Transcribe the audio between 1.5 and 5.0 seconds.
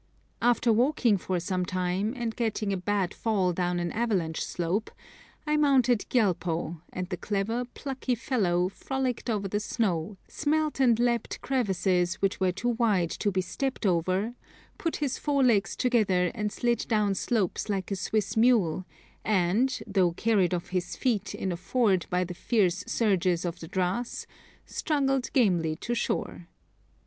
time, and getting a bad fall down an avalanche slope,